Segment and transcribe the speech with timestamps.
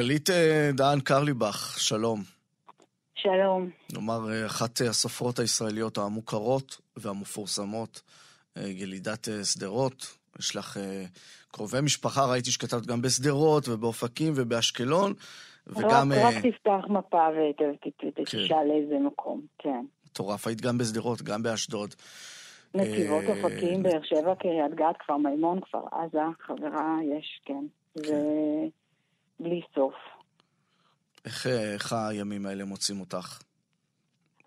[0.00, 2.20] גלית אה, דהן קרליבך, שלום.
[3.14, 3.70] שלום.
[3.92, 8.02] נאמר, אה, אחת הסופרות הישראליות המוכרות והמפורסמות,
[8.56, 10.16] ילידת שדרות.
[10.38, 10.76] יש לך
[11.50, 15.12] קרובי משפחה, ראיתי שכתבת גם בשדרות ובאופקים ובאשקלון,
[15.66, 16.12] וגם...
[16.12, 18.70] רק, רק תפתח מפה ותשאל כן.
[18.82, 19.84] איזה מקום, כן.
[20.06, 21.94] מטורף, היית גם בשדרות, גם באשדוד.
[22.74, 27.64] נתיבות, אופקים, באר שבע, קריית גת, כפר מימון, כפר עזה, חברה יש, כן.
[29.40, 29.94] בלי סוף.
[31.24, 33.42] איך, איך הימים האלה מוצאים אותך?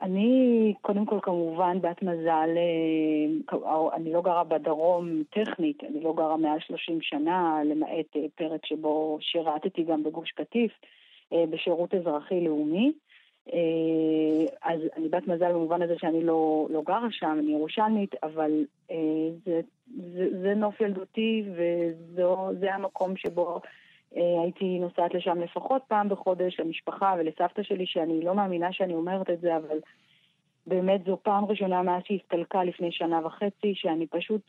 [0.03, 6.37] אני, קודם כל, כמובן, בת מזל, אה, אני לא גרה בדרום טכנית, אני לא גרה
[6.37, 10.71] מעל 30 שנה, למעט אה, פרק שבו שירתתי גם בגוש קטיף,
[11.33, 12.91] אה, בשירות אזרחי-לאומי.
[14.61, 18.65] אז אני בת מזל במובן הזה שאני לא, לא גרה שם, אני ירושלמית, אבל
[19.45, 19.61] זה,
[20.13, 23.61] זה, זה נוף ילדותי וזה המקום שבו
[24.15, 29.41] הייתי נוסעת לשם לפחות פעם בחודש למשפחה ולסבתא שלי, שאני לא מאמינה שאני אומרת את
[29.41, 29.77] זה, אבל
[30.67, 34.41] באמת זו פעם ראשונה מאז שהיא הסתלקה לפני שנה וחצי, שאני פשוט,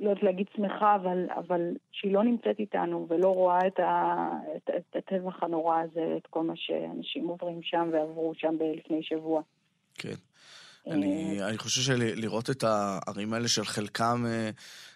[0.00, 4.70] לא יודעת להגיד שמחה, אבל, אבל שהיא לא נמצאת איתנו ולא רואה את, ה, את,
[4.76, 9.42] את הטבח הנורא הזה, את כל מה שאנשים עוברים שם ועברו שם לפני שבוע.
[9.94, 10.14] כן.
[10.86, 14.50] אני, אה, אני חושב שלראות את הערים האלה של חלקם, אה,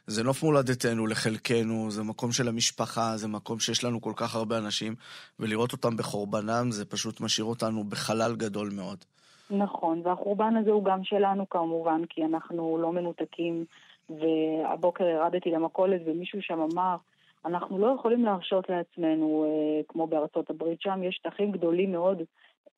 [0.07, 4.59] זה נוף מולדתנו לחלקנו, זה מקום של המשפחה, זה מקום שיש לנו כל כך הרבה
[4.59, 4.95] אנשים,
[5.41, 9.05] ולראות אותם בחורבנם זה פשוט משאיר אותנו בחלל גדול מאוד.
[9.51, 13.65] נכון, והחורבן הזה הוא גם שלנו כמובן, כי אנחנו לא מנותקים,
[14.11, 16.97] והבוקר ירדתי למכולת ומישהו שם אמר,
[17.45, 22.23] אנחנו לא יכולים להרשות לעצמנו, אה, כמו בארצות הברית, שם יש שטחים גדולים מאוד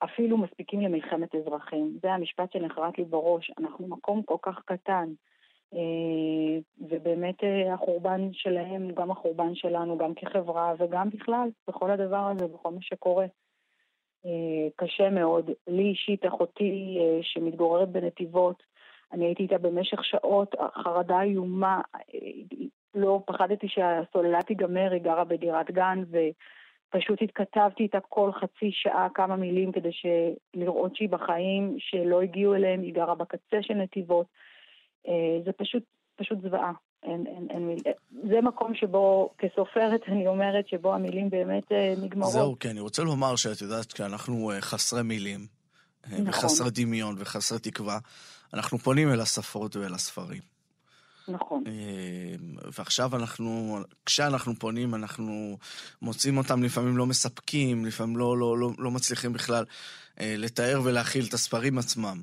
[0.03, 1.97] אפילו מספיקים למלחמת אזרחים.
[2.01, 3.51] זה המשפט שנחרט לי בראש.
[3.59, 5.05] אנחנו מקום כל כך קטן.
[5.73, 12.27] אה, ובאמת אה, החורבן שלהם הוא גם החורבן שלנו, גם כחברה וגם בכלל, בכל הדבר
[12.27, 13.25] הזה, בכל מה שקורה.
[14.25, 15.49] אה, קשה מאוד.
[15.67, 18.63] לי אישית, אחותי שמתגוררת בנתיבות,
[19.11, 21.81] אני הייתי איתה במשך שעות, חרדה איומה,
[22.95, 26.17] לא פחדתי שהסוללה תיגמר, היא גרה בדירת גן, ו...
[26.89, 29.89] פשוט התכתבתי איתה כל חצי שעה כמה מילים כדי
[30.53, 34.25] לראות שהיא בחיים, שלא הגיעו אליהם, היא גרה בקצה של נתיבות.
[35.07, 35.13] אה,
[35.45, 35.83] זה פשוט,
[36.15, 36.71] פשוט זוועה.
[37.03, 37.79] אין, אין, אין מיל...
[38.29, 42.31] זה מקום שבו, כסופרת, אני אומרת שבו המילים באמת אה, נגמרות.
[42.31, 45.39] זהו, כן, אני רוצה לומר שאת יודעת, כשאנחנו אה, חסרי מילים,
[46.07, 46.27] נכון.
[46.27, 47.97] וחסרי דמיון וחסרי תקווה,
[48.53, 50.58] אנחנו פונים אל הספרות ואל הספרים.
[51.29, 51.63] נכון.
[51.67, 55.57] אמ, ועכשיו אנחנו, כשאנחנו פונים, אנחנו
[56.01, 59.65] מוצאים אותם לפעמים לא מספקים, לפעמים לא, לא, לא, לא מצליחים בכלל
[60.19, 62.17] אה, לתאר ולהכיל את הספרים עצמם.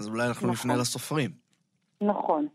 [0.00, 0.50] אז אולי אנחנו נכון.
[0.50, 1.30] נפנה לסופרים.
[2.00, 2.46] נכון.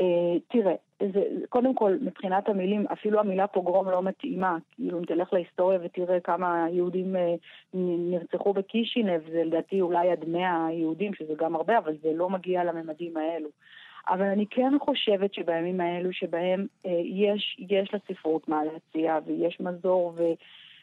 [0.00, 0.04] אה,
[0.48, 0.74] תראה,
[1.12, 4.56] זה, קודם כל, מבחינת המילים, אפילו המילה פוגרום לא מתאימה.
[4.74, 7.34] כאילו, אם תלך להיסטוריה ותראה כמה יהודים אה,
[7.74, 12.64] נרצחו בקישינב, זה לדעתי אולי עד 100 יהודים, שזה גם הרבה, אבל זה לא מגיע
[12.64, 13.48] לממדים האלו.
[14.08, 20.12] אבל אני כן חושבת שבימים האלו שבהם אה, יש, יש לספרות מה להציע ויש מזור
[20.16, 20.22] ו...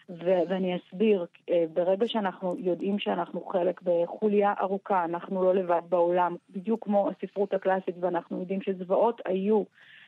[0.09, 6.35] ו- ואני אסביר, אה, ברגע שאנחנו יודעים שאנחנו חלק בחוליה ארוכה, אנחנו לא לבד בעולם,
[6.49, 9.63] בדיוק כמו הספרות הקלאסית, ואנחנו יודעים שזוועות היו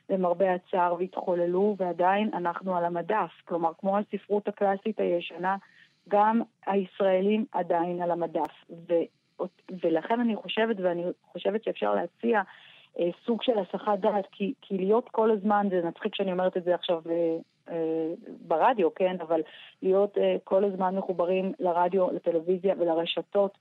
[0.10, 3.32] למרבה הצער והתחוללו, ועדיין אנחנו על המדף.
[3.46, 5.56] כלומר, כמו הספרות הקלאסית הישנה,
[6.10, 8.52] גם הישראלים עדיין על המדף.
[8.90, 9.44] ו-
[9.84, 12.42] ולכן אני חושבת, ואני חושבת שאפשר להציע
[13.26, 16.76] סוג של הסחת דעת, כי, כי להיות כל הזמן, זה מצחיק שאני אומרת את זה
[16.76, 17.38] עכשיו אה,
[17.70, 18.14] אה,
[18.48, 19.42] ברדיו, כן, אבל
[19.82, 23.58] להיות אה, כל הזמן מחוברים לרדיו, לטלוויזיה ולרשתות,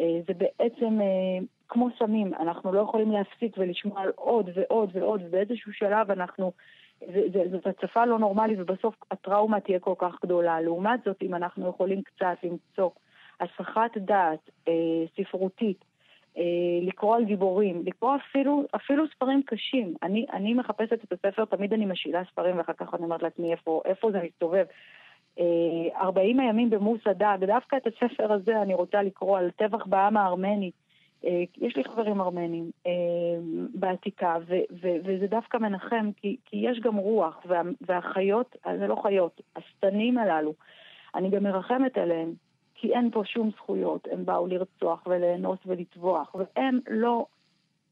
[0.00, 5.20] אה, זה בעצם אה, כמו סמים, אנחנו לא יכולים להפסיק ולשמוע על עוד ועוד ועוד,
[5.24, 6.52] ובאיזשהו שלב אנחנו...
[7.52, 10.60] זאת הצפה לא נורמלית, ובסוף הטראומה תהיה כל כך גדולה.
[10.60, 12.90] לעומת זאת, אם אנחנו יכולים קצת למצוא
[13.40, 14.72] הסחת דעת אה,
[15.16, 15.91] ספרותית, אה,
[16.82, 19.94] לקרוא על גיבורים, לקרוא אפילו, אפילו ספרים קשים.
[20.02, 23.82] אני, אני מחפשת את הספר, תמיד אני משאילה ספרים ואחר כך אני אומרת לעצמי איפה,
[23.84, 24.64] איפה זה מסתובב.
[25.96, 30.16] 40 אה, הימים במוסא דג, דווקא את הספר הזה אני רוצה לקרוא על טבח בעם
[30.16, 30.70] הארמני.
[31.24, 32.70] אה, יש לי חברים ארמנים
[33.74, 38.96] בעתיקה, ו- ו- וזה דווקא מנחם, כי, כי יש גם רוח, וה- והחיות, זה לא
[39.02, 40.54] חיות, השטנים הללו,
[41.14, 42.32] אני גם מרחמת עליהם,
[42.82, 47.26] כי אין פה שום זכויות, הם באו לרצוח ולאנוס ולטבוח, והם לא,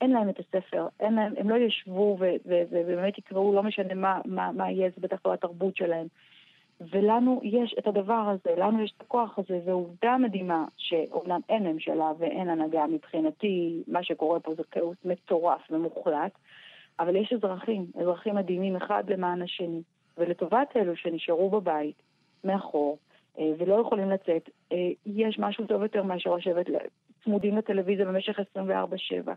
[0.01, 4.53] אין להם את הספר, אין להם, הם לא ישבו ובאמת יקראו, לא משנה מה, מה,
[4.53, 6.07] מה יהיה, זה בטח לא התרבות שלהם.
[6.81, 12.13] ולנו יש את הדבר הזה, לנו יש את הכוח הזה, ועובדה מדהימה שאומנם אין ממשלה
[12.19, 16.33] ואין הנהגה, מבחינתי מה שקורה פה זה כאוס מטורף ומוחלט,
[17.01, 19.83] אבל יש אזרחים, אזרחים מדהימים אחד למען השני,
[20.19, 22.03] ולטובת אלו שנשארו בבית,
[22.45, 22.99] מאחור,
[23.39, 24.51] ולא יכולים לצאת,
[25.07, 26.67] יש משהו טוב יותר מאשר לשבת
[27.25, 29.31] צמודים לטלוויזיה במשך 24-7.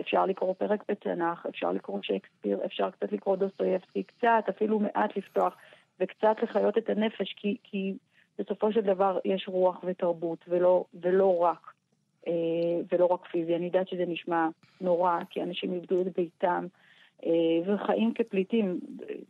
[0.00, 5.56] אפשר לקרוא פרק בתנ"ך, אפשר לקרוא שייקספיר, אפשר קצת לקרוא דוסטויבסקי, קצת, אפילו מעט לפתוח,
[6.00, 7.94] וקצת לחיות את הנפש, כי, כי
[8.38, 11.72] בסופו של דבר יש רוח ותרבות, ולא, ולא רק,
[12.26, 12.32] אה,
[12.92, 13.56] ולא רק פיזי.
[13.56, 14.48] אני יודעת שזה נשמע
[14.80, 16.83] נורא, כי אנשים איבדו את ביתם, אה,
[17.66, 18.80] וחיים כפליטים.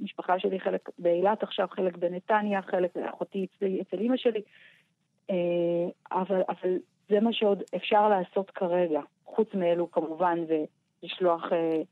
[0.01, 4.43] משפחה שלי חלק באילת עכשיו, חלק בנתניה, חלק אחותי אצל, אצל אימא שלי.
[5.31, 5.37] אה,
[6.13, 9.01] אבל, אבל זה מה שעוד אפשר לעשות כרגע.
[9.25, 11.83] חוץ מאלו כמובן, ולשלוח אה,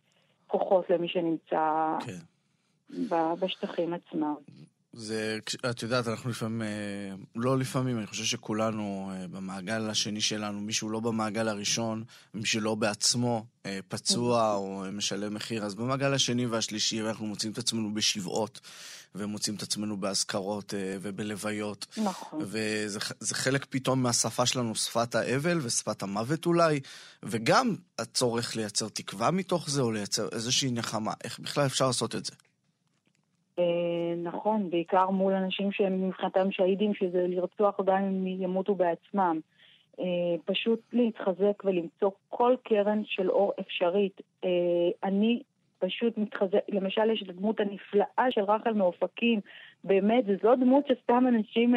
[0.46, 3.06] כוחות למי שנמצא כן.
[3.40, 4.34] בשטחים עצמם.
[4.94, 5.38] זה,
[5.70, 10.90] את יודעת, אנחנו לפעמים, אה, לא לפעמים, אני חושב שכולנו אה, במעגל השני שלנו, מישהו
[10.90, 12.04] לא במעגל הראשון,
[12.34, 17.58] מישהו לא בעצמו אה, פצוע או משלם מחיר, אז במעגל השני והשלישי אנחנו מוצאים את
[17.58, 18.60] עצמנו בשבעות,
[19.14, 21.86] ומוצאים את עצמנו באזכרות ובלוויות.
[21.96, 22.40] נכון.
[22.46, 26.80] וזה חלק פתאום מהשפה שלנו, שפת האבל ושפת המוות אולי,
[27.22, 31.12] וגם הצורך לייצר תקווה מתוך זה, או לייצר איזושהי נחמה.
[31.24, 32.32] איך בכלל אפשר לעשות את זה?
[34.26, 39.40] אה, נכון, בעיקר מול אנשים שהם מבחינתם שהידים, שזה לרצוח גם אם ימותו בעצמם.
[40.00, 40.04] אה,
[40.44, 44.20] פשוט להתחזק ולמצוא כל קרן של אור אפשרית.
[44.44, 44.48] אה,
[45.04, 45.42] אני
[45.78, 49.40] פשוט מתחזק, למשל יש את הדמות הנפלאה של רחל מאופקים,
[49.84, 51.74] באמת, זו לא דמות שסתם אנשים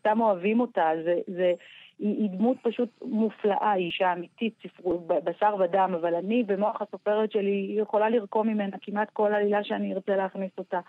[0.00, 1.52] סתם אוהבים אותה, זה, זה,
[1.98, 7.32] היא, היא דמות פשוט מופלאה, היא אישה אמיתית, ספרות, בשר ודם, אבל אני במוח הסופרת
[7.32, 10.80] שלי יכולה לרקום ממנה כמעט כל עלילה שאני ארצה להכניס אותה.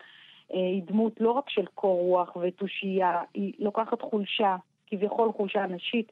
[0.53, 4.55] אה, היא דמות לא רק של קור רוח ותושייה, היא לוקחת חולשה,
[4.87, 6.11] כביכול חולשה נשית,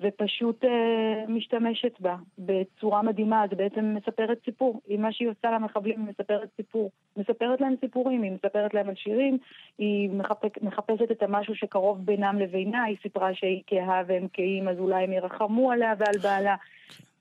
[0.00, 3.44] ופשוט אה, משתמשת בה בצורה מדהימה.
[3.50, 4.80] זה בעצם מספרת סיפור.
[4.88, 6.90] עם מה שהיא עושה למחבלים, היא מספרת סיפור.
[7.16, 9.38] מספרת להם סיפורים, היא מספרת להם על שירים,
[9.78, 14.78] היא מחפק, מחפשת את המשהו שקרוב בינם לבינה, היא סיפרה שהיא כהה והם כהים, אז
[14.78, 16.54] אולי הם ירחמו עליה ועל בעלה.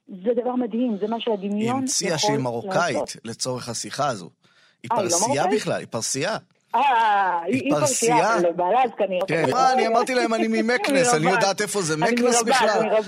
[0.08, 4.30] זה דבר מדהים, זה מה שהדמיון היא המציאה שהיא מרוקאית לצורך השיחה הזו.
[4.84, 6.38] היא לא פרסייה בכלל, היא פרסייה.
[6.76, 9.28] אה, היא פרסייה, לבעלה אז כנראה.
[9.28, 12.70] כן, מה, אני אמרתי להם, אני ממקנס, אני יודעת איפה זה מקנס בכלל.
[12.70, 13.08] אני מרבת,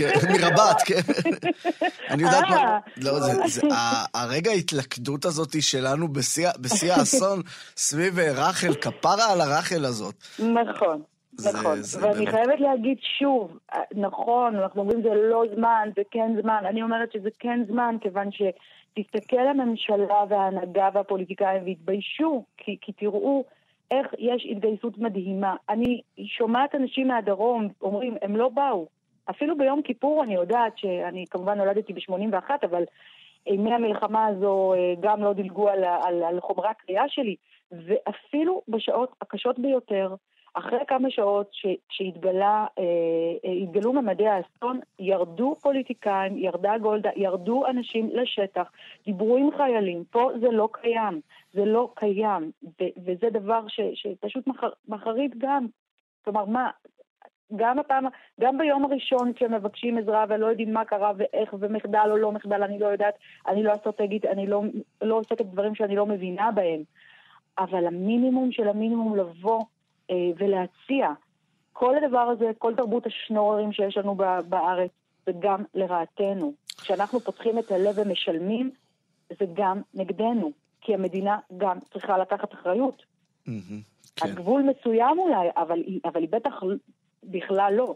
[0.00, 0.40] מרבת.
[0.42, 1.00] מרבת, כן.
[2.10, 2.78] אני יודעת מה, אה.
[2.96, 3.62] לא, זה,
[4.14, 6.08] הרגע ההתלכדות הזאת שלנו
[6.58, 7.42] בשיא האסון,
[7.76, 10.14] סביב רחל, כפרה על הרחל הזאת.
[10.38, 11.02] נכון.
[11.38, 13.58] נכון, ואני חייבת להגיד שוב,
[13.92, 18.32] נכון, אנחנו אומרים זה לא זמן, זה כן זמן, אני אומרת שזה כן זמן, כיוון
[18.32, 18.42] ש...
[18.94, 23.44] תסתכל הממשלה וההנהגה והפוליטיקאים והתביישו, כי, כי תראו
[23.90, 25.56] איך יש התגייסות מדהימה.
[25.68, 28.88] אני שומעת אנשים מהדרום אומרים, הם לא באו.
[29.30, 32.82] אפילו ביום כיפור אני יודעת שאני כמובן נולדתי ב-81, אבל
[33.46, 37.36] ימי המלחמה הזו אה, גם לא דילגו על, על, על חומרי הקריאה שלי,
[37.72, 40.14] ואפילו בשעות הקשות ביותר,
[40.54, 41.50] אחרי כמה שעות
[41.88, 42.42] שהתגלו
[43.88, 48.70] אה, אה, ממדי האסון, ירדו פוליטיקאים, ירדה גולדה, ירדו אנשים לשטח,
[49.06, 50.04] דיברו עם חיילים.
[50.10, 51.20] פה זה לא קיים,
[51.52, 55.66] זה לא קיים, ו- וזה דבר ש- שפשוט מחר, מחריד גם.
[56.24, 56.70] כלומר, מה,
[57.56, 58.04] גם הפעם,
[58.40, 62.78] גם ביום הראשון כשמבקשים עזרה ולא יודעים מה קרה ואיך ומחדל או לא מחדל, אני
[62.78, 63.14] לא יודעת,
[63.48, 64.62] אני לא אסטרטגית, אני לא,
[65.02, 66.82] לא עוסקת בדברים שאני לא מבינה בהם.
[67.58, 69.60] אבל המינימום של המינימום לבוא
[70.38, 71.08] ולהציע.
[71.72, 74.14] כל הדבר הזה, כל תרבות השנוררים שיש לנו
[74.48, 74.90] בארץ,
[75.26, 76.52] זה גם לרעתנו.
[76.80, 78.70] כשאנחנו פותחים את הלב ומשלמים,
[79.38, 83.02] זה גם נגדנו, כי המדינה גם צריכה לקחת אחריות.
[83.46, 83.50] Mm-hmm,
[84.16, 84.26] כן.
[84.26, 86.60] עד גבול מסוים אולי, אבל היא, אבל היא בטח
[87.24, 87.94] בכלל לא.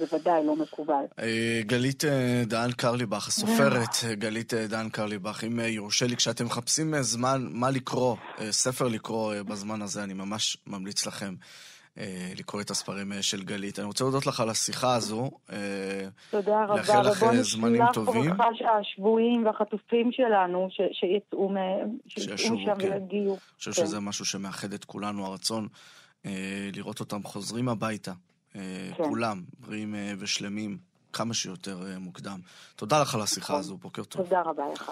[0.00, 1.04] בוודאי לא מקובל.
[1.18, 7.46] אה, גלית אה, דהן קרליבך, הסופרת גלית דהן קרליבך, אם יורשה לי, כשאתם מחפשים זמן,
[7.50, 8.16] מה לקרוא,
[8.50, 11.34] ספר לקרוא בזמן הזה, אני ממש ממליץ לכם.
[12.36, 13.78] לקרוא את הספרים של גלית.
[13.78, 15.30] אני רוצה להודות לך על השיחה הזו.
[16.30, 18.20] תודה רבה, לאחל לך זמנים טובים.
[18.20, 23.32] ובוא נשלח ברכה השבויים והחטופים שלנו, שיצאו משם ויגיעו.
[23.32, 24.04] אני חושב שזה כן.
[24.04, 25.68] משהו שמאחד את כולנו, הרצון
[26.72, 28.12] לראות אותם חוזרים הביתה.
[28.56, 29.04] אה, כן.
[29.08, 30.78] כולם בריאים אה, ושלמים
[31.12, 32.40] כמה שיותר אה, מוקדם.
[32.76, 33.60] תודה לך על השיחה נכון.
[33.60, 34.22] הזו, בוקר טוב.
[34.22, 34.90] תודה רבה לך.